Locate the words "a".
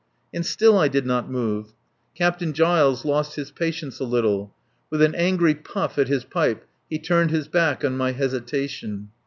3.99-4.03